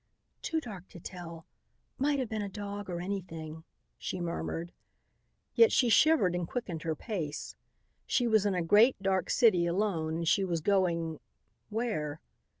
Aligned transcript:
"Too 0.41 0.59
dark 0.59 0.87
to 0.89 0.99
tell. 0.99 1.45
Might 1.99 2.17
have 2.17 2.27
been 2.27 2.41
a 2.41 2.49
dog 2.49 2.89
or 2.89 2.99
anything," 2.99 3.65
she 3.99 4.19
murmured. 4.19 4.71
Yet 5.53 5.71
she 5.71 5.89
shivered 5.89 6.33
and 6.33 6.47
quickened 6.47 6.81
her 6.81 6.95
pace. 6.95 7.55
She 8.07 8.25
was 8.25 8.43
in 8.47 8.55
a 8.55 8.63
great, 8.63 8.95
dark 8.99 9.29
city 9.29 9.67
alone 9.67 10.15
and 10.15 10.27
she 10.27 10.43
was 10.43 10.59
going 10.59 11.19
where? 11.69 12.19